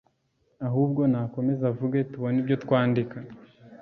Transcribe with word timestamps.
ahubwo 0.67 1.01
nakomeze 1.11 1.63
avuge 1.71 1.99
tubone 2.11 2.37
ibyo 2.41 2.55
twandika 2.63 3.17